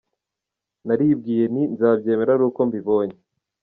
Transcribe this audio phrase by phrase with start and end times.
[0.85, 3.17] Naribwiye nti ‘nzabyemera ari uko mbibonye’.